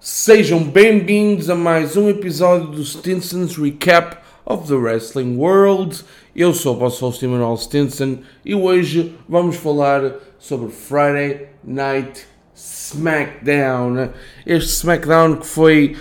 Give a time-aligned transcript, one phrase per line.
[0.00, 6.04] Sejam bem-vindos a mais um episódio do Stinson's Recap of the Wrestling World.
[6.36, 14.10] Eu sou o vosso host Emmanuel Stinson e hoje vamos falar sobre Friday Night SmackDown.
[14.46, 15.96] Este SmackDown que foi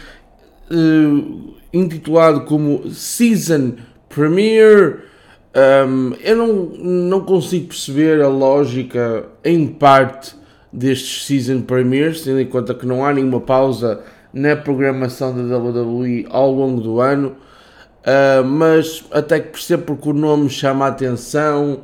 [0.70, 3.78] uh, intitulado como Season
[4.10, 5.00] Premiere.
[5.56, 6.54] Um, eu não,
[7.10, 10.36] não consigo perceber a lógica, em parte,
[10.78, 16.28] destes Season Premieres, tendo em conta que não há nenhuma pausa na programação da WWE
[16.30, 17.36] ao longo do ano.
[18.04, 21.82] Uh, mas até que percebo porque o nome chama a atenção,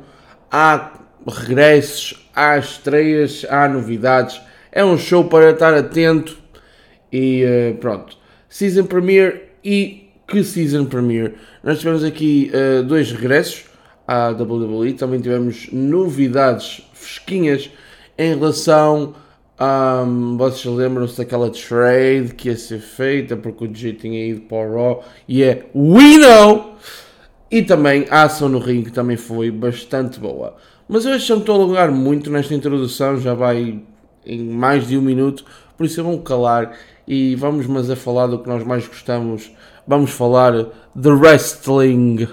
[0.50, 0.92] há
[1.26, 4.40] regressos, há estreias, há novidades.
[4.70, 6.38] É um show para estar atento
[7.12, 8.16] e uh, pronto.
[8.48, 11.34] Season Premiere e que Season Premiere?
[11.64, 13.64] Nós tivemos aqui uh, dois regressos
[14.06, 17.70] à WWE, também tivemos novidades fresquinhas
[18.18, 19.14] em relação
[19.58, 20.04] a.
[20.06, 24.68] Um, vocês lembram-se daquela trade que ia ser feita porque o G tinha ido para
[24.68, 26.74] o Raw e é We Know!
[27.50, 30.56] E também a ação no ringue também foi bastante boa.
[30.88, 33.80] Mas eu acho que estou a alongar muito nesta introdução, já vai
[34.26, 35.44] em mais de um minuto,
[35.76, 39.50] por isso eu vou calar e vamos mas a falar do que nós mais gostamos.
[39.86, 40.52] Vamos falar
[40.94, 42.26] de wrestling.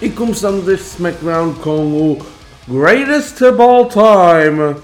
[0.00, 2.18] E começamos este SmackDown com o
[2.68, 4.76] Greatest of All Time.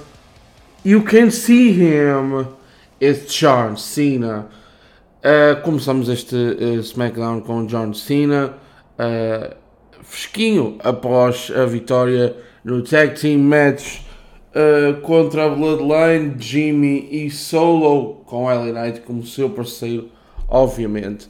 [0.84, 2.48] You can see him.
[3.01, 4.48] It's John Cena.
[5.23, 8.55] Uh, começamos este uh, SmackDown com John Cena.
[8.98, 9.55] Uh,
[10.03, 14.01] fresquinho após a vitória no Tag Team Match
[14.51, 20.11] uh, contra a Bloodline, Jimmy e Solo, com LA Knight como seu parceiro,
[20.48, 21.29] obviamente.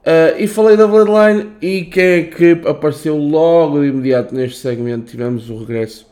[0.00, 5.10] Uh, e falei da Bloodline e quem é que apareceu logo de imediato neste segmento?
[5.10, 6.06] Tivemos o regresso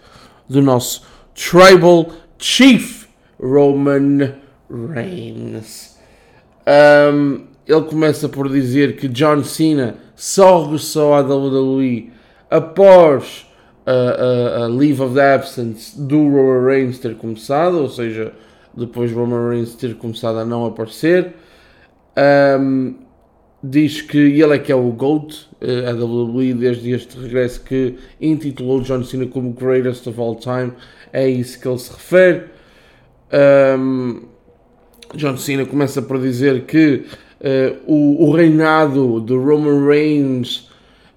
[0.47, 1.03] do nosso
[1.35, 3.07] Tribal Chief
[3.41, 4.35] Roman
[4.71, 5.97] Reigns.
[6.67, 12.13] Um, ele começa por dizer que John Cena só regressou à WWE
[12.51, 13.47] após
[13.87, 18.33] a, a, a Leave of Absence do Roman Reigns ter começado, ou seja,
[18.77, 21.35] depois Roman Reigns ter começado a não aparecer.
[22.61, 23.08] Um,
[23.63, 28.81] diz que ele é que é o GOAT, a WWE, desde este regresso que intitulou
[28.81, 30.73] John Cena como Greatest of All Time,
[31.13, 32.45] é isso que ele se refere.
[33.79, 34.23] Um,
[35.15, 37.05] John Cena começa por dizer que
[37.41, 40.71] uh, o, o, reinado de Roman Reigns,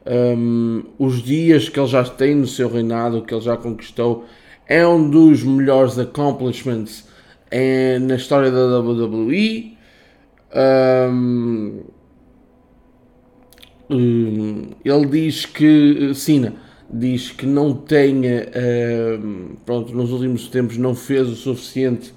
[0.06, 4.25] um, os dias que ele já tem no seu reinado, que ele já conquistou,
[4.68, 7.08] é um dos melhores accomplishments
[7.52, 9.78] em, na história da WWE.
[10.53, 11.81] Um,
[13.91, 16.53] ele diz que Sina
[16.90, 18.47] diz que não tenha
[19.24, 22.13] hum, pronto nos últimos tempos não fez o suficiente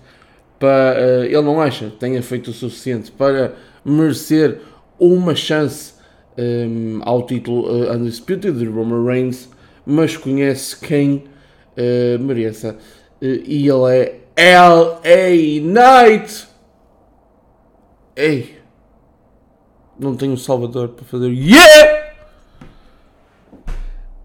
[0.59, 3.55] para uh, ele não acha que tenha feito o suficiente para
[3.85, 4.61] merecer
[4.99, 5.95] uma chance
[7.03, 9.49] ao título undisputed de Roman Reigns
[9.87, 11.25] mas conhece quem
[12.19, 12.77] mereça
[13.21, 15.31] e ele é L.A.
[15.61, 16.49] Knight
[18.17, 18.64] ei
[19.99, 22.05] não tenho um Salvador para fazer Yeah!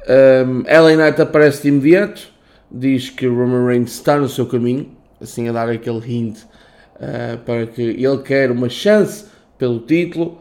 [0.09, 2.29] Um, LA Knight aparece de imediato,
[2.71, 4.91] diz que Roman Reigns está no seu caminho,
[5.21, 9.25] assim a dar aquele hint uh, para que ele quer uma chance
[9.57, 10.39] pelo título.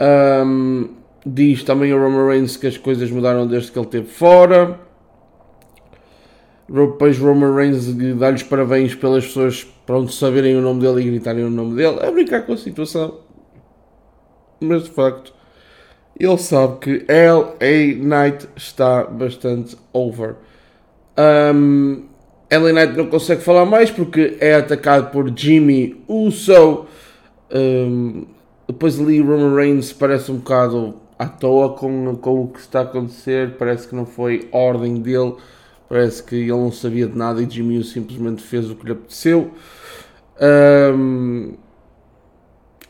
[0.00, 0.94] Um,
[1.26, 4.80] diz também a Roman Reigns que as coisas mudaram desde que ele esteve fora.
[6.68, 11.50] Depois Roman Reigns dá-lhes parabéns pelas pessoas pronto, saberem o nome dele e gritarem o
[11.50, 13.25] nome dele, a brincar com a situação
[14.60, 15.36] mas de facto
[16.18, 20.36] ele sabe que LA Knight está bastante over.
[21.18, 22.04] Um,
[22.50, 26.86] LA Knight não consegue falar mais porque é atacado por Jimmy Uso.
[27.52, 28.26] Um,
[28.66, 32.82] depois ali Roman Reigns parece um bocado à toa com, com o que está a
[32.84, 33.56] acontecer.
[33.58, 35.34] Parece que não foi ordem dele.
[35.88, 39.52] Parece que ele não sabia de nada e Jimmy simplesmente fez o que lhe apeteceu.
[40.40, 41.54] Um,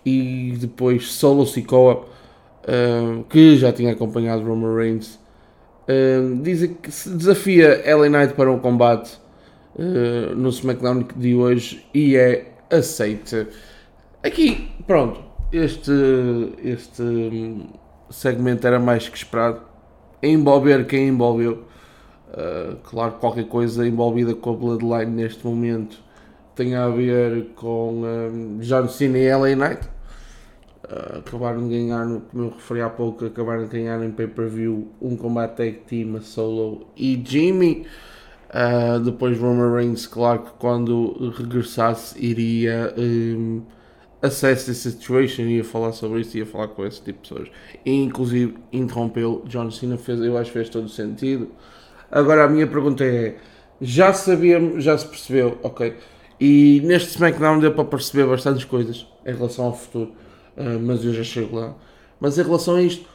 [0.07, 5.19] e depois Solo Sikoa, uh, que já tinha acompanhado Roman Reigns,
[5.89, 9.19] uh, dizem que se desafia LA Knight para um combate
[9.75, 13.49] uh, no SmackDown de hoje e é aceite.
[14.23, 15.21] Aqui, pronto,
[15.53, 15.93] este,
[16.63, 17.67] este
[18.09, 19.61] segmento era mais que esperado.
[20.23, 21.65] Envolver quem envolveu.
[22.29, 26.05] Uh, claro, qualquer coisa envolvida com a Bloodline neste momento
[26.57, 29.96] tem a ver com um, John Cena e LA Knight.
[30.89, 35.17] Uh, acabaram de ganhar, como eu referi há pouco, acabaram de ganhar em pay-per-view um
[35.17, 37.87] combate tag team a Solo e Jimmy.
[38.51, 43.63] Uh, depois Roman Reigns, claro que quando regressasse iria um,
[44.23, 47.49] assess the situation, ia falar sobre isso, ia falar com esse tipo de pessoas.
[47.85, 51.51] E inclusive interrompeu John Cena, fez, eu acho que fez todo sentido.
[52.11, 53.37] Agora a minha pergunta é:
[53.81, 55.97] já sabíamos, já se percebeu, ok?
[56.41, 60.13] E neste SmackDown deu para perceber bastantes coisas em relação ao futuro,
[60.57, 61.75] uh, mas eu já chego lá.
[62.21, 63.07] Mas em relação a isto,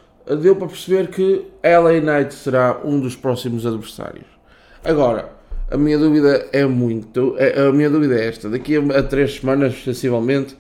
[0.42, 4.26] deu para perceber que LA Knight será um dos próximos adversários.
[4.84, 5.32] Agora,
[5.70, 7.36] a minha dúvida é muito.
[7.38, 10.58] É, a minha dúvida é esta: daqui a três semanas, sensivelmente,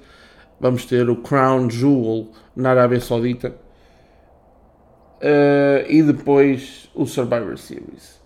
[0.59, 3.55] vamos ter o Crown Jewel na Arábia Saudita
[5.21, 8.21] uh, e depois o Survivor Series.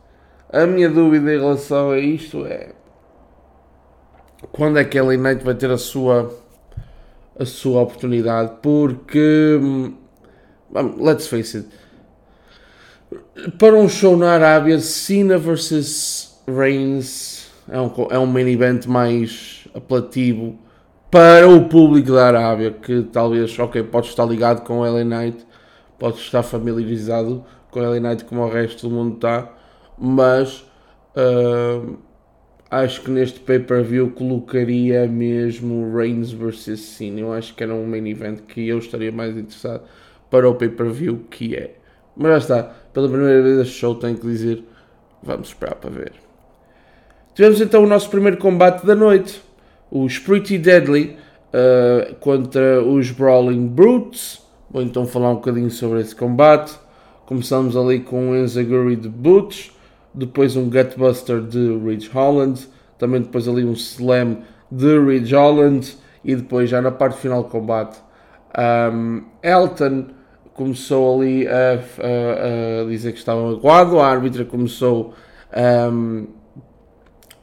[0.49, 2.69] A minha dúvida em relação a isto é
[4.51, 6.31] quando é que a Knight vai ter a sua
[7.37, 9.93] a sua oportunidade porque hum,
[10.97, 11.69] let's face it
[13.57, 19.67] para um show na Arábia Cena vs Reigns é um, é um main event mais
[19.73, 20.57] apelativo
[21.11, 25.45] para o público da Arábia que talvez, ok, pode estar ligado com LA Knight
[25.99, 29.51] pode estar familiarizado com LA Knight como o resto do mundo está
[29.97, 30.65] mas
[31.15, 31.97] uh,
[32.83, 37.21] acho que neste pay-per-view colocaria mesmo Reigns vs Cena.
[37.21, 39.83] Eu acho que era um main event que eu estaria mais interessado
[40.29, 41.75] para o pay-per-view que é.
[42.17, 42.63] Mas já está,
[42.93, 44.63] pela primeira vez este show tenho que dizer,
[45.23, 46.13] vamos esperar para ver.
[47.33, 49.41] Tivemos então o nosso primeiro combate da noite,
[49.91, 51.17] os Pretty Deadly
[51.53, 54.41] uh, contra os Brawling Brutes.
[54.69, 56.73] Vou então falar um bocadinho sobre esse combate.
[57.25, 59.69] Começamos ali com o Enzaguri de Butch
[60.15, 62.67] depois um Gutbuster de Ridge Holland,
[62.97, 64.37] também depois ali um Slam
[64.71, 67.97] de Ridge Holland e depois já na parte final do combate
[68.57, 70.05] um, Elton
[70.53, 75.13] começou ali a, a, a, dizer que estava magoado, a árbitra começou
[75.91, 76.27] um,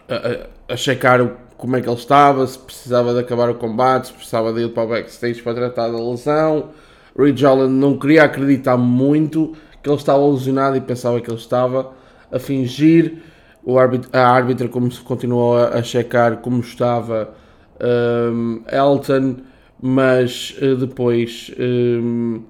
[0.09, 4.15] a, a, checar como é que ele estava, se precisava de acabar o combate, se
[4.15, 6.71] precisava de ir para o backstage para tratar da lesão.
[7.17, 9.53] Ridge Holland não queria acreditar muito
[9.83, 11.93] que ele estava lesionado e pensava que ele estava
[12.33, 13.19] a fingir.
[13.65, 17.33] O árbitro, a árbitra como continuou a, checar como estava
[17.81, 19.37] um, Elton,
[19.81, 22.43] mas uh, depois um,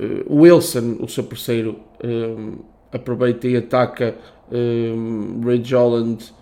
[0.00, 2.58] uh, Wilson, o seu parceiro, um,
[2.92, 4.16] aproveita e ataca
[4.50, 6.32] um, Ridge Holland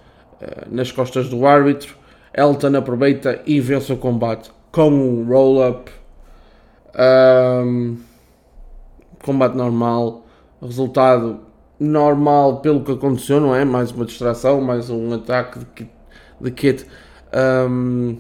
[0.41, 1.95] uh, nas costas do árbitro.
[2.33, 5.91] Elton aproveita e vence o combate com um roll-up.
[6.97, 7.99] Um,
[9.23, 10.27] combate normal.
[10.61, 11.41] Resultado
[11.85, 13.65] normal pelo que aconteceu, não é?
[13.65, 15.89] Mais uma distração, mais um ataque de,
[16.41, 16.87] de kit
[17.69, 18.17] um,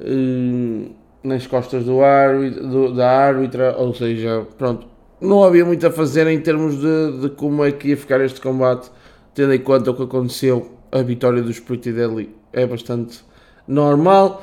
[0.00, 0.90] um,
[1.22, 4.86] nas costas do árbitro, do, da árbitra, ou seja, pronto,
[5.20, 8.40] não havia muito a fazer em termos de, de, como é que ia ficar este
[8.40, 8.90] combate,
[9.34, 13.24] tendo em conta o que aconteceu, a vitória dos Pretty Deadly é bastante
[13.66, 14.42] normal.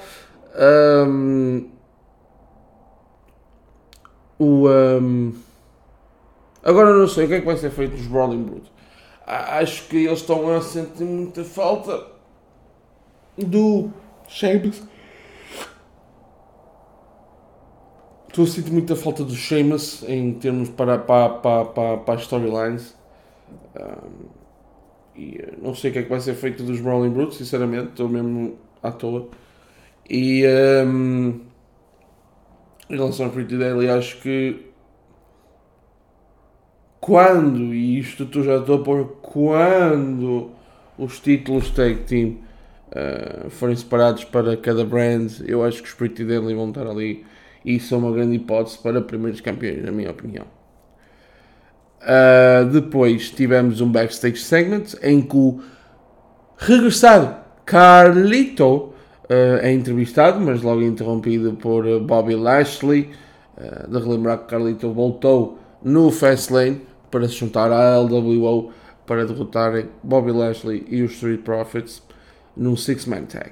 [1.07, 1.67] Um,
[4.39, 4.67] o
[6.63, 8.71] Agora não sei o que é que vai ser feito dos Brawling Brutes.
[9.25, 12.07] Acho que eles estão a sentir muita falta
[13.37, 13.89] do
[14.27, 14.83] Sheamus.
[18.27, 22.21] Estou a sentir muita falta do Sheamus em termos para, para, para, para, para as
[22.21, 22.95] storylines.
[23.75, 24.43] Um,
[25.15, 28.09] e não sei o que é que vai ser feito dos Brawling Brutes, sinceramente, estou
[28.09, 29.29] mesmo à toa.
[30.09, 30.43] E
[30.85, 31.41] um,
[32.89, 34.72] em relação a Pretty Daily, acho que
[37.03, 40.51] quando, e isto tu já estou a pôr, quando
[40.97, 42.37] os títulos tag team
[42.91, 47.25] uh, forem separados para cada brand, eu acho que os Pretty Deadly vão estar ali
[47.65, 50.45] e isso é uma grande hipótese para primeiros campeões, na minha opinião.
[52.03, 55.59] Uh, depois tivemos um backstage segment em que o
[56.57, 58.93] regressado Carlito uh,
[59.61, 63.09] é entrevistado, mas logo interrompido por Bobby Lashley.
[63.57, 68.71] Uh, de relembrar que Carlito voltou no Fastlane para se juntar à LWO
[69.05, 72.01] para derrotarem Bobby Lashley e os Street Profits
[72.57, 73.51] num six-man tag.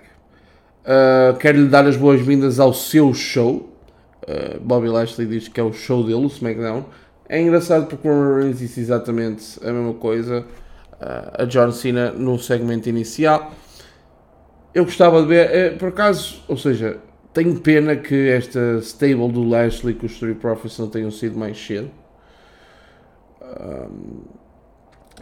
[0.84, 3.72] Uh, Quero-lhe dar as boas-vindas ao seu show.
[4.24, 6.86] Uh, Bobby Lashley diz que é o show dele, o SmackDown.
[7.30, 10.40] É engraçado porque o Roman Reigns disse exatamente a mesma coisa
[10.94, 13.52] uh, a John Cena no segmento inicial.
[14.74, 16.98] Eu gostava de ver, é, por acaso, ou seja,
[17.32, 21.64] tenho pena que esta stable do Lashley com os Street Profits não tenham sido mais
[21.64, 22.01] cedo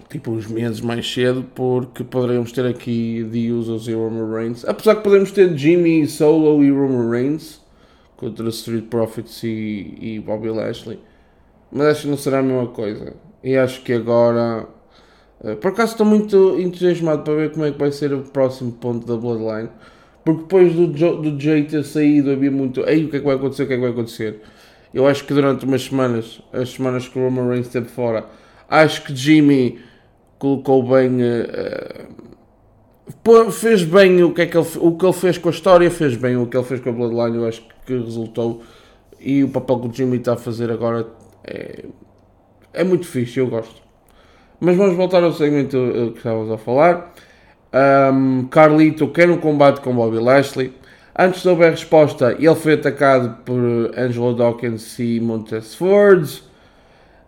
[0.10, 4.66] tipo uns meses mais cedo, porque poderemos ter aqui The Usos e Roman Reigns.
[4.66, 7.62] Apesar que podemos ter Jimmy Solo e Roman Reigns
[8.18, 11.00] contra Street Profits e, e Bobby Lashley.
[11.72, 13.14] Mas acho que não será a mesma coisa.
[13.44, 14.68] E acho que agora.
[15.42, 18.72] Uh, por acaso estou muito entusiasmado para ver como é que vai ser o próximo
[18.74, 19.70] ponto da Bloodline.
[20.26, 22.82] Porque depois do, do Jay ter saído havia muito.
[22.82, 23.64] Ei, o que é que vai acontecer?
[23.64, 24.42] O que é que vai acontecer?
[24.94, 28.26] Eu acho que durante umas semanas, as semanas que o Roman Reigns esteve fora,
[28.68, 29.80] acho que Jimmy
[30.38, 31.22] colocou bem.
[31.22, 32.20] Uh,
[33.52, 36.16] fez bem o que, é que ele, o que ele fez com a história, fez
[36.16, 38.64] bem o que ele fez com a Bloodline, eu acho que resultou.
[39.20, 41.06] E o papel que o Jimmy está a fazer agora
[41.44, 41.86] é,
[42.74, 43.82] é muito fixe, eu gosto.
[44.60, 45.78] Mas vamos voltar ao segmento
[46.14, 47.14] que estávamos a falar.
[48.14, 50.74] Um, Carlito quer um combate com Bobby Lashley.
[51.22, 53.60] Antes de houver resposta, ele foi atacado por
[53.98, 56.26] Angelo Dawkins e Montez Ford.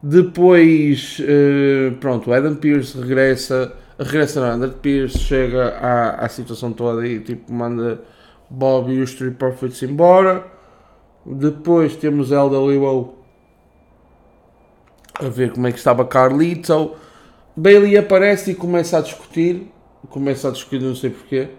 [0.02, 7.06] Depois, uh, pronto, Adam Pearce regressa, regressa não, Adam Pearce chega à, à situação toda
[7.06, 8.00] e tipo manda
[8.50, 10.46] Bob e os Street Profits embora.
[11.26, 13.16] Depois temos Lewell
[15.20, 16.96] a ver como é que estava Carlito.
[17.58, 19.70] Bailey aparece e começa a discutir.
[20.10, 21.50] Começa a discutir, não sei porquê.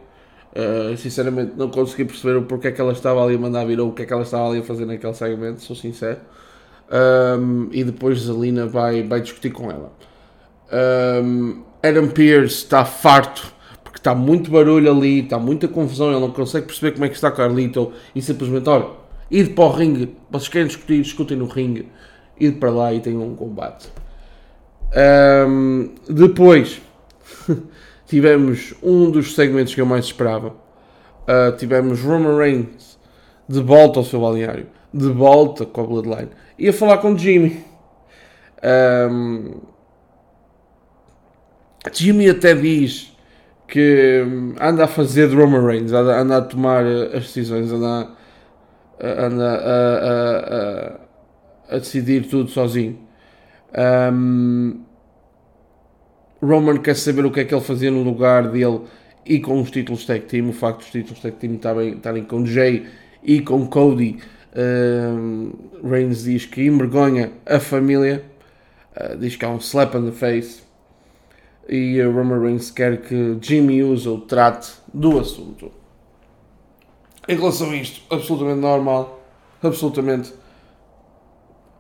[0.55, 3.89] Uh, sinceramente, não consegui perceber o porquê que ela estava ali a mandar vir ou
[3.89, 6.21] o que é que ela estava ali a fazer naquele segmento, sou sincero.
[6.93, 9.93] Um, e depois Zelina vai, vai discutir com ela.
[11.25, 16.31] Um, Adam Pearce está farto porque está muito barulho ali, está muita confusão, ele não
[16.31, 18.87] consegue perceber como é que está Carlito e simplesmente, olha,
[19.31, 21.89] ide para o ringue, vocês querem discutir, discutem no ringue,
[22.39, 23.89] ide para lá e tenham um combate.
[25.47, 26.81] Um, depois
[28.13, 30.55] tivemos um dos segmentos que eu mais esperava.
[31.23, 32.99] Uh, tivemos Roman Reigns
[33.49, 36.29] de volta ao seu balneário, de volta com a Bloodline
[36.59, 37.65] ia falar com Jimmy.
[39.11, 39.61] Um,
[41.93, 43.17] Jimmy até diz
[43.67, 44.23] que
[44.61, 48.11] anda a fazer de Roman Reigns, anda, anda a tomar as decisões, anda,
[49.01, 50.95] anda a, a,
[51.71, 52.99] a, a decidir tudo sozinho.
[54.13, 54.85] Um,
[56.43, 58.81] Roman quer saber o que é que ele fazia no lugar dele
[59.25, 60.49] e com os títulos tag team.
[60.49, 62.87] O facto dos títulos tag team estarem, estarem com Jay
[63.23, 64.19] e com Cody
[64.53, 68.23] Uh, Reigns diz que envergonha a família,
[68.95, 70.63] uh, diz que há um slap on the face.
[71.69, 75.73] E uh, Roman Reigns quer que Jimmy Uso trate do assunto.
[77.27, 79.23] Em relação a isto, absolutamente normal,
[79.63, 80.35] absolutamente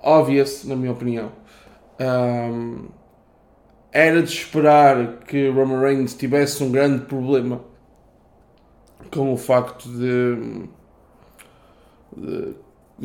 [0.02, 1.31] obvious, na minha opinião.
[2.00, 2.87] Um,
[3.92, 7.61] era de esperar que Roman Reigns tivesse um grande problema
[9.11, 10.66] com o facto de
[12.16, 12.54] de,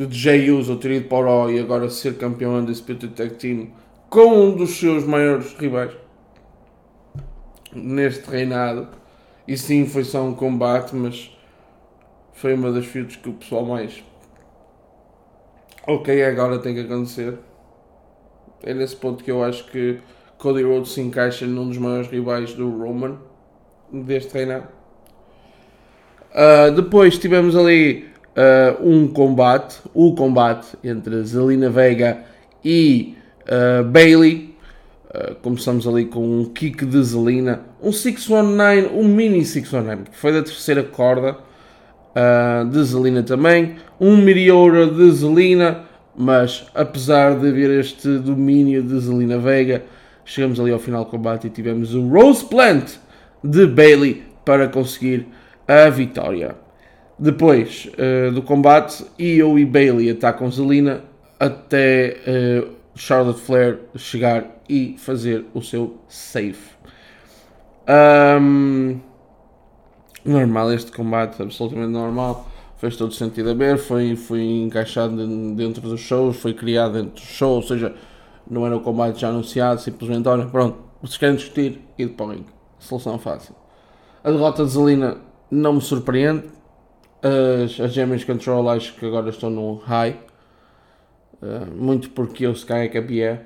[0.06, 3.68] de Jay Uso ter ido para o Raw e agora ser campeão Undisputed Tag Team
[4.08, 5.92] com um dos seus maiores rivais
[7.74, 8.88] neste reinado.
[9.46, 11.34] E sim, foi só um combate, mas
[12.32, 14.02] foi uma das feuds que o pessoal mais.
[15.86, 17.38] Ok, agora tem que acontecer.
[18.62, 20.00] É nesse ponto que eu acho que
[20.38, 23.16] Cody Rhodes se encaixa num dos maiores rivais do Roman
[23.92, 24.68] deste reinado.
[26.30, 32.24] Uh, depois tivemos ali uh, um combate, o combate entre Zelina Vega
[32.64, 34.48] e uh, Bailey.
[35.42, 40.42] Começamos ali com um kick de Zelina, um 619, um mini 619, que foi da
[40.42, 41.38] terceira corda
[42.70, 49.38] de Zelina também, um Miriora de Zelina, mas apesar de haver este domínio de Zelina
[49.38, 49.82] Vega,
[50.28, 52.96] chegamos ali ao final do combate e tivemos o Rose Plant
[53.42, 55.26] de Bailey para conseguir
[55.66, 56.54] a vitória.
[57.18, 61.02] Depois uh, do combate, Io e Bailey atacam Zelina
[61.40, 66.58] até uh, Charlotte Flair chegar e fazer o seu save.
[67.88, 69.00] Um,
[70.24, 72.46] normal este combate, absolutamente normal.
[72.76, 75.16] Fez todo sentido a ver, foi, foi encaixado
[75.54, 77.94] dentro dos shows, foi criado dentro dos shows, ou seja,
[78.50, 82.36] não era o combate já anunciado, simplesmente, olha, pronto, vocês querem discutir, de para
[82.78, 83.54] Solução fácil.
[84.22, 85.18] A derrota de Zelina
[85.50, 86.44] não me surpreende,
[87.22, 90.16] as, as Control acho que agora estão num high.
[91.42, 93.38] Uh, muito porque o Sky é campeão.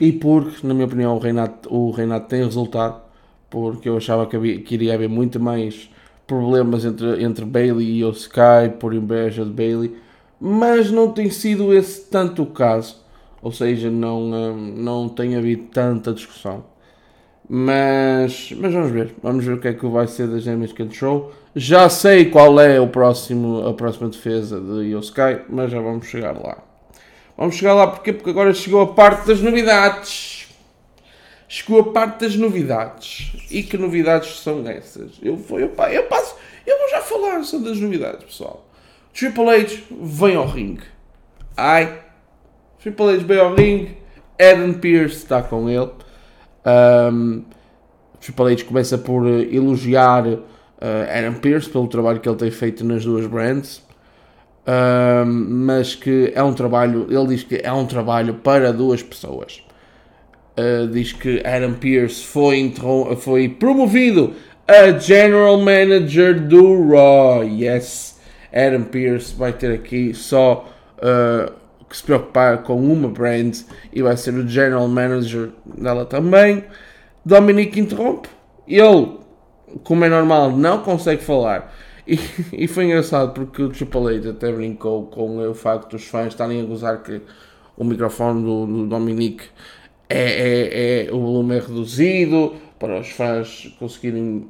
[0.00, 1.92] E porque, na minha opinião, o Reinato, o
[2.28, 3.02] tem resultado.
[3.48, 5.88] Porque eu achava que, havia, que iria haver muito mais
[6.26, 9.96] problemas entre, entre Bailey e o Sky por inveja de Bailey.
[10.40, 13.03] Mas não tem sido esse tanto o caso.
[13.44, 16.64] Ou seja, não, um, não tem havido tanta discussão.
[17.46, 19.14] Mas, mas vamos ver.
[19.22, 21.30] Vamos ver o que é que vai ser da Damage Control.
[21.54, 26.32] Já sei qual é o próximo, a próxima defesa de Yosukai, mas já vamos chegar
[26.32, 26.56] lá.
[27.36, 30.48] Vamos chegar lá porque, porque agora chegou a parte das novidades.
[31.46, 33.30] chegou a parte das novidades.
[33.50, 35.18] E que novidades são essas?
[35.22, 36.34] Eu, eu, eu passo,
[36.66, 38.66] eu vou já falar sobre as novidades, pessoal.
[39.12, 40.84] Triple H vem ao ringue.
[41.54, 42.03] Ai,
[42.84, 43.96] Triple H vem ao ringue.
[44.38, 45.90] Adam Pearce está com ele.
[46.66, 47.42] Um,
[48.20, 50.40] Triple H começa por elogiar uh,
[51.08, 53.82] Adam Pearce pelo trabalho que ele tem feito nas duas brands.
[54.66, 55.24] Um,
[55.64, 59.62] mas que é um trabalho, ele diz que é um trabalho para duas pessoas.
[60.58, 62.74] Uh, diz que Adam Pearce foi,
[63.16, 64.34] foi promovido
[64.68, 67.44] a General Manager do Raw.
[67.44, 68.20] Yes,
[68.52, 71.63] Adam Pearce vai ter aqui só uh,
[71.94, 73.56] que se preocupar com uma brand
[73.92, 76.64] e vai ser o General Manager dela também.
[77.24, 78.28] Dominic interrompe.
[78.66, 79.18] Ele,
[79.84, 81.72] como é normal, não consegue falar.
[82.04, 82.18] E,
[82.52, 86.60] e foi engraçado porque o Triple H até brincou com o facto dos fãs estarem
[86.60, 87.22] a gozar que
[87.76, 89.44] o microfone do, do Dominic
[90.08, 94.48] é, é, é, o volume é reduzido para os fãs conseguirem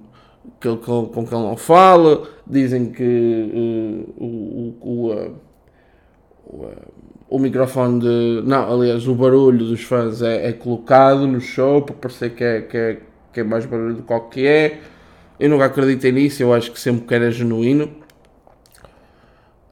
[0.59, 2.27] que ele, com, com que ele não fala.
[2.47, 5.37] Dizem que uh, o, o, o,
[6.47, 8.43] o, o, microfone de.
[8.45, 12.61] Não, aliás, o barulho dos fãs é, é colocado no show para parecer que é,
[12.63, 13.01] que é,
[13.33, 14.81] que é mais barulho do que que é.
[15.39, 17.91] Eu nunca acreditei nisso, eu acho que sempre que era genuíno.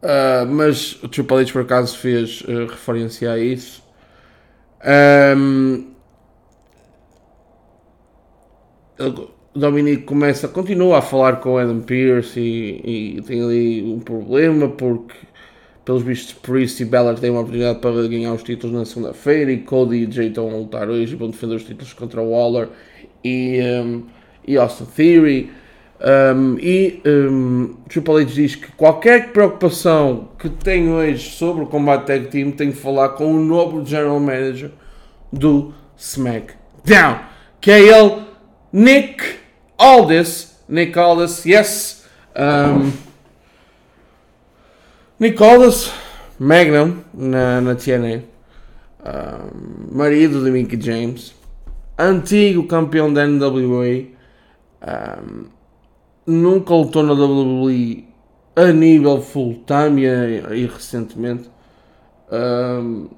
[0.02, 3.82] Uh, mas o Triple H por acaso fez uh, referência a isso.
[5.36, 5.92] Um,
[9.54, 15.14] Dominic começa, continua a falar com Adam Pearce e, e, tem ali um problema porque
[15.84, 19.58] pelos vistos Priest e Bella têm uma oportunidade para ganhar os títulos na segunda-feira e
[19.58, 22.68] Cody e Jay estão a lutar hoje e vão defender os títulos contra Waller
[23.24, 24.04] e, um,
[24.46, 25.50] e Austin Theory
[26.34, 32.06] um, e um, Triple H diz que qualquer preocupação que tem hoje sobre o combate
[32.06, 34.70] tag team tem que falar com o novo general manager
[35.32, 37.20] do SmackDown
[37.60, 38.22] que é ele
[38.72, 39.42] Nick
[39.76, 42.04] Aldis, Nick Aldis, yes.
[42.34, 43.11] Um,
[45.22, 45.92] Nick Aldis,
[46.36, 48.24] Magnum na, na TNA,
[49.06, 51.32] um, marido de Mickey James,
[51.96, 54.08] antigo campeão da NWA,
[54.82, 55.44] um,
[56.26, 58.04] nunca lutou na WWE
[58.56, 61.48] a nível full-time e, e, recentemente.
[62.32, 63.08] Um,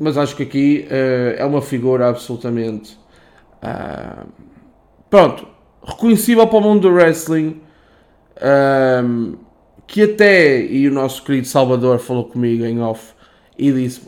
[0.00, 2.98] mas acho que aqui uh, é uma figura absolutamente.
[3.62, 4.26] Uh,
[5.08, 5.46] pronto,
[5.84, 7.60] reconhecível para o mundo do wrestling,
[9.86, 13.14] que até, e o nosso querido Salvador falou comigo em off
[13.56, 14.02] e disse,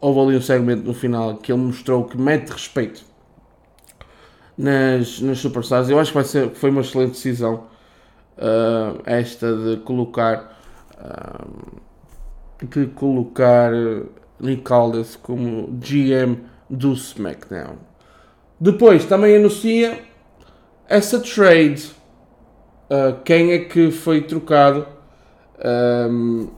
[0.00, 3.04] houve ali um segmento no final que ele mostrou que mete respeito
[4.56, 5.88] nas, nas Superstars.
[5.88, 7.66] Eu acho que vai ser, foi uma excelente decisão
[8.36, 10.60] uh, esta de colocar
[10.98, 11.80] uh,
[12.64, 13.70] de colocar
[14.40, 16.38] Nick Aldis como GM
[16.70, 17.76] do SmackDown.
[18.58, 20.00] Depois também anuncia
[20.88, 21.90] essa trade,
[22.90, 24.95] uh, quem é que foi trocado
[25.64, 26.48] um,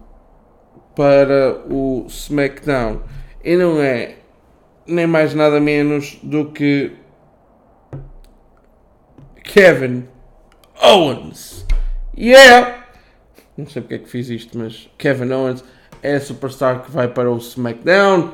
[0.95, 3.01] para o SmackDown?
[3.45, 4.17] E não é
[4.87, 6.93] nem mais nada menos do que
[9.45, 10.05] Kevin
[10.83, 11.67] Owens.
[12.17, 12.85] Yeah!
[13.57, 15.65] Não sei porque é que fiz isto, mas Kevin Owens
[16.03, 18.33] é a superstar que vai para o SmackDown.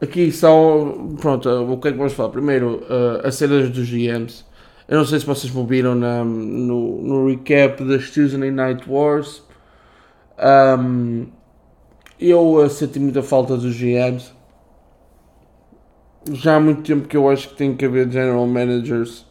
[0.00, 0.92] Aqui só.
[1.20, 2.30] Pronto, o que é que vamos falar?
[2.30, 4.44] Primeiro, uh, as cenas dos GMs.
[4.88, 9.43] Eu não sei se vocês me viram na, no, no recap das Tuesday Night Wars.
[10.38, 11.26] Um,
[12.18, 14.32] eu senti muita falta dos GMs.
[16.32, 19.26] Já há muito tempo que eu acho que tem que haver general managers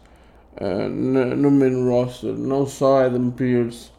[0.62, 2.34] uh, no, main roster.
[2.34, 3.92] Não só Adam Pearce.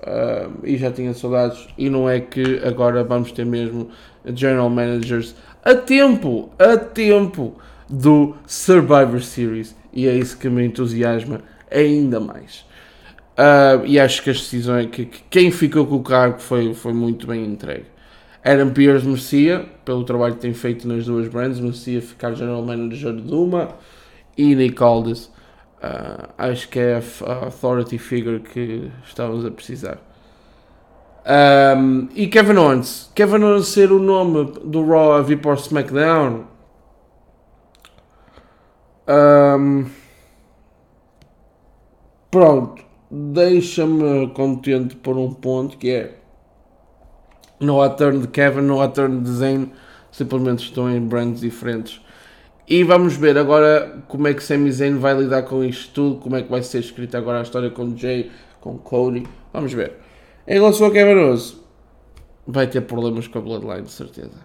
[0.00, 1.68] Uh, e já tinha saudades.
[1.76, 3.88] E não é que agora vamos ter mesmo
[4.34, 7.54] general managers a tempo, a tempo
[7.88, 11.40] do Survivor Series e é isso que me entusiasma
[11.70, 12.64] ainda mais.
[13.40, 16.92] Uh, e acho que as decisões, que, que, quem ficou com o cargo foi, foi
[16.92, 17.86] muito bem entregue.
[18.44, 23.14] Adam Pearce merecia, pelo trabalho que tem feito nas duas brands, merecia ficar General Manager
[23.14, 23.68] de uma
[24.36, 25.30] e Nick Aldis,
[25.82, 29.98] uh, acho que é a, a, authority figure que estávamos a precisar.
[31.26, 35.54] Um, e Kevin Owens, Kevin Owens ser o nome do Raw a vir para o
[35.54, 36.44] SmackDown
[39.08, 39.86] um,
[42.30, 46.16] pronto, deixa-me contente por um ponto que é
[47.58, 49.70] não há turn de Kevin, não há turn de Zayn,
[50.10, 52.00] simplesmente estão em brands diferentes.
[52.66, 56.36] E vamos ver agora como é que Sami Zayn vai lidar com isto tudo, como
[56.36, 59.26] é que vai ser escrita agora a história com Jay, com Cody.
[59.52, 59.94] Vamos ver.
[60.46, 61.56] Em relação a Kevin Owens,
[62.46, 64.38] vai ter problemas com a Bloodline, de certeza.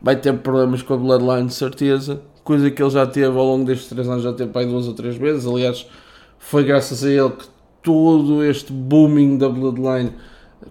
[0.00, 3.66] Vai ter problemas com a Bloodline, de certeza coisa que ele já teve ao longo
[3.66, 5.46] destes três anos, já teve para aí duas ou três vezes.
[5.46, 5.86] Aliás,
[6.38, 7.44] foi graças a ele que
[7.88, 10.12] todo este booming da Bloodline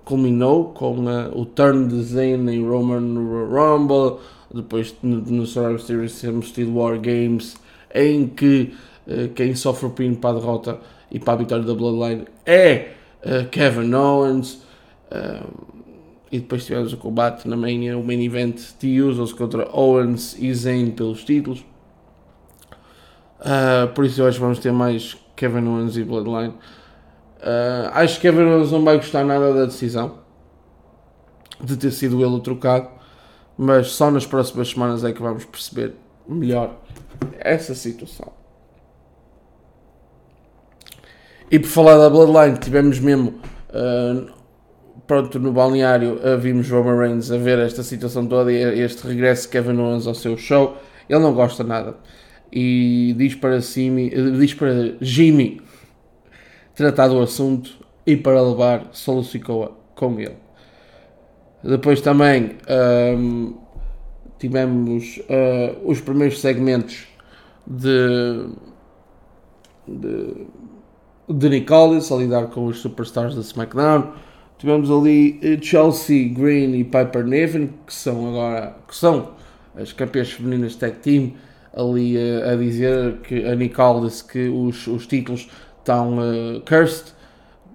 [0.06, 3.16] culminou com uh, o turn de Zayn em Roman
[3.50, 4.20] Rumble,
[4.54, 7.56] depois no, no Survivor Series temos tido War Games
[7.92, 8.72] em que
[9.08, 10.80] uh, quem sofre o pin para a derrota
[11.12, 12.92] e para a vitória da Bloodline é
[13.26, 14.62] uh, Kevin Owens
[16.32, 20.54] e depois tivemos o combate na main, o main event de Usos contra Owens e
[20.54, 21.66] Zayn pelos títulos.
[23.96, 26.54] Por isso eu acho que vamos ter mais Kevin Owens e Bloodline
[27.38, 30.20] Uh, acho que Owens não vai gostar nada da decisão
[31.62, 32.90] de ter sido ele o trocado,
[33.58, 35.94] mas só nas próximas semanas é que vamos perceber
[36.28, 36.80] melhor
[37.40, 38.32] essa situação.
[41.50, 44.32] E por falar da Bloodline, tivemos mesmo uh,
[45.06, 49.44] pronto no balneário, uh, vimos Roman Reigns a ver esta situação toda e este regresso
[49.44, 50.78] de Kevin Owens ao seu show.
[51.08, 51.96] Ele não gosta nada
[52.52, 55.62] e diz para, Simi, diz para Jimmy
[56.78, 57.72] tratar do assunto
[58.06, 60.38] e para levar Solo Sikoa com ele.
[61.64, 62.52] Depois também
[63.18, 63.56] um,
[64.38, 67.08] tivemos uh, os primeiros segmentos
[67.66, 68.48] de,
[69.88, 70.48] de,
[71.28, 74.14] de Nicholas a lidar com os superstars da SmackDown.
[74.60, 79.32] Tivemos ali eh, Chelsea Green e Piper Niven, que são agora que são
[79.76, 81.34] as campeãs femininas tag team,
[81.76, 85.48] ali a, a dizer que a Nicholas que os, os títulos
[85.88, 87.14] estão uh, cursed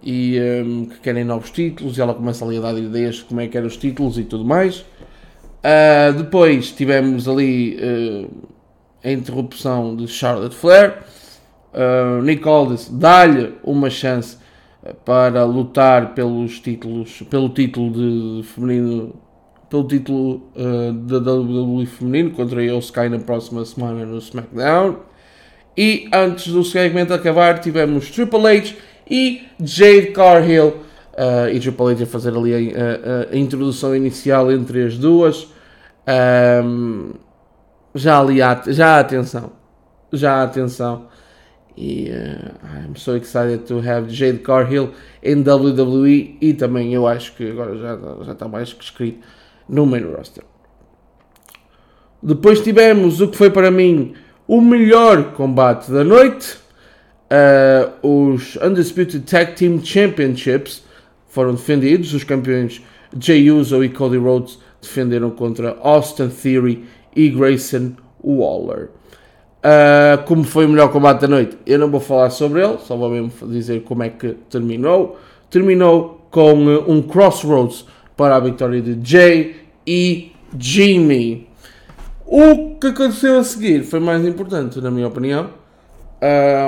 [0.02, 3.24] e um, ehm, que querem novos títulos e ela começa ali a dar ideias de
[3.24, 4.80] como é que eram os títulos e tudo mais.
[4.80, 8.28] Uh, depois tivemos ali uh,
[9.02, 10.98] a interrupção de Charlotte Flair.
[11.72, 14.36] Uh, Aldis dá-lhe uma chance
[15.04, 19.14] para lutar pelos títulos, pelo título de feminino,
[19.70, 25.11] pelo título uh, da WWE feminino contra a Sky na próxima semana no SmackDown.
[25.76, 28.74] E antes do segmento acabar, tivemos Triple H
[29.10, 30.82] e Jade Carhill.
[31.12, 35.48] Uh, e Triple H a fazer ali a, a, a, introdução inicial entre as duas.
[36.64, 37.12] Um,
[37.94, 39.52] já ali há, já há atenção.
[40.12, 41.08] Já há atenção.
[41.76, 44.90] E uh, I'm so excited to have Jade Carhill
[45.22, 46.36] em WWE.
[46.40, 49.26] E também eu acho que agora já, já está mais que escrito
[49.68, 50.44] no main roster.
[52.22, 54.14] Depois tivemos o que foi para mim
[54.46, 56.56] o melhor combate da noite.
[57.32, 60.82] Uh, os Undisputed Tag Team Championships
[61.28, 62.12] foram defendidos.
[62.12, 62.82] Os campeões
[63.18, 68.90] Jay Uso e Cody Rhodes defenderam contra Austin Theory e Grayson Waller.
[69.62, 71.56] Uh, como foi o melhor combate da noite?
[71.64, 75.18] Eu não vou falar sobre ele, só vou mesmo dizer como é que terminou.
[75.48, 81.48] Terminou com uh, um crossroads para a vitória de Jay e Jimmy.
[82.34, 85.50] O que aconteceu a seguir foi mais importante, na minha opinião,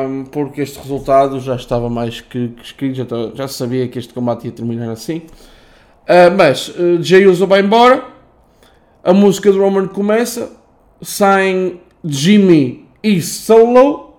[0.07, 4.13] um, porque este resultado já estava mais que, que escrito, já, já, sabia que este
[4.13, 5.23] combate ia terminar assim.
[6.03, 8.05] Uh, mas uh, Jay Uso vai embora,
[9.03, 10.53] a música de Roman começa,
[11.01, 14.19] saem Jimmy e Solo,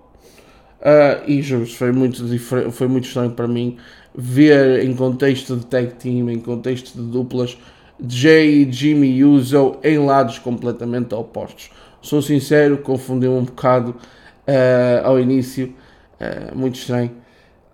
[0.80, 2.26] uh, e juro foi muito,
[2.72, 3.76] foi muito estranho para mim
[4.12, 7.56] ver em contexto de tag team, em contexto de duplas,
[8.04, 11.70] Jay e Jimmy Uso em lados completamente opostos.
[12.00, 15.74] Sou sincero, confundi um bocado uh, ao início,
[16.20, 17.12] uh, muito estranho.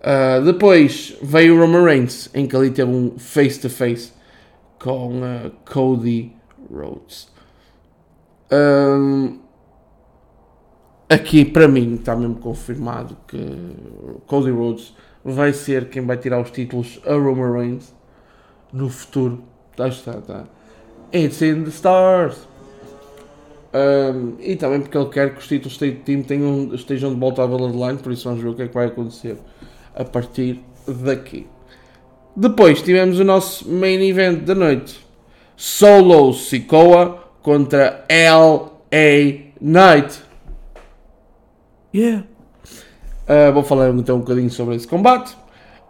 [0.00, 4.12] Uh, depois veio Roman Reigns, em que ali teve um face-to-face
[4.78, 5.20] com
[5.70, 6.32] Cody
[6.70, 7.28] Rhodes.
[8.50, 9.38] Um,
[11.08, 13.38] aqui, para mim, está mesmo confirmado que
[14.26, 17.94] Cody Rhodes vai ser quem vai tirar os títulos a Roman Reigns
[18.72, 20.44] no futuro Tá, está, está.
[21.12, 22.48] It's in the stars.
[23.74, 27.42] Um, e também porque ele quer que os títulos do Team tenham, estejam de volta
[27.42, 29.38] à Bloodline, por isso vamos ver o que é que vai acontecer
[29.94, 31.46] a partir daqui.
[32.36, 35.00] Depois tivemos o nosso main event da noite:
[35.56, 39.52] Solo Sikoa contra L.A.
[39.60, 40.22] Knight.
[41.94, 42.24] Yeah.
[43.28, 45.36] Uh, vou falar então um bocadinho sobre esse combate.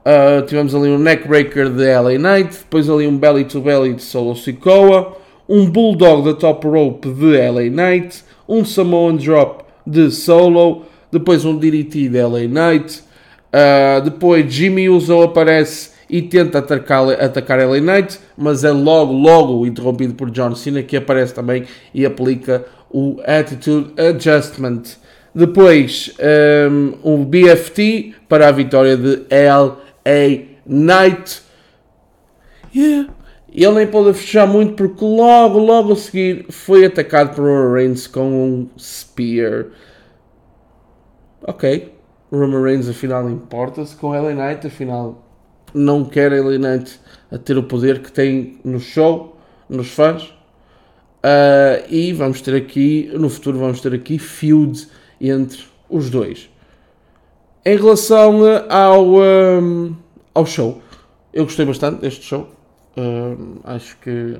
[0.04, 4.02] Uh, tivemos ali um neckbreaker de LA Knight, depois ali um belly to belly de
[4.02, 5.16] Solo Sikoa,
[5.48, 11.56] um bulldog da top rope de LA Knight, um Samoan drop de Solo, depois um
[11.56, 13.00] DDT de LA Knight,
[13.52, 19.64] uh, depois Jimmy Uso aparece e tenta atacar, atacar LA Knight, mas é logo, logo
[19.64, 24.82] interrompido por John Cena que aparece também e aplica o Attitude Adjustment.
[25.34, 26.12] Depois
[26.70, 31.42] um, um BFT para a vitória de LA a Night.
[32.74, 33.12] Yeah.
[33.54, 37.74] E ele nem pôde fechar muito porque logo, logo a seguir foi atacado por Roman
[37.74, 39.66] Reigns com um Spear.
[41.42, 41.92] Ok,
[42.32, 45.22] Roman Reigns afinal importa-se com LA Knight, afinal
[45.74, 46.98] não quer LA Knight
[47.30, 49.36] a ter o poder que tem no show,
[49.68, 50.22] nos fãs.
[51.24, 56.48] Uh, e vamos ter aqui, no futuro vamos ter aqui feuds entre os dois.
[57.64, 59.94] Em relação ao, um,
[60.34, 60.82] ao show,
[61.32, 62.48] eu gostei bastante deste show.
[62.96, 64.36] Uh, acho que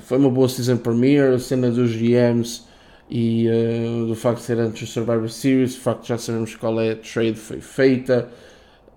[0.00, 2.64] foi uma boa season premiere, a cena dos GMs
[3.08, 6.54] e uh, do facto de ser antes do Survivor Series, o facto de já sabemos
[6.56, 8.28] qual é a trade foi feita,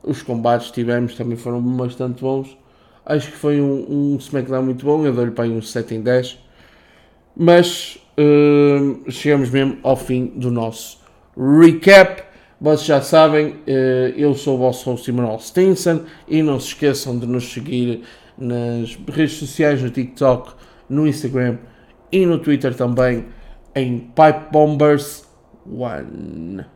[0.04, 2.58] os combates que tivemos também foram bastante bons.
[3.06, 6.02] Acho que foi um, um SmackDown muito bom, eu dou-lhe para aí um 7 em
[6.02, 6.40] 10.
[7.38, 11.00] Mas uh, chegamos mesmo ao fim do nosso
[11.38, 12.35] recap.
[12.60, 17.20] Vocês já sabem, uh, eu sou o vosso host Emanuel Stinson e não se esqueçam
[17.20, 18.04] de nos seguir
[18.38, 20.54] nas redes sociais, no TikTok,
[20.90, 21.58] no Instagram
[22.12, 23.26] e no Twitter também
[23.76, 25.26] em Pipe Bombers
[25.70, 26.75] One.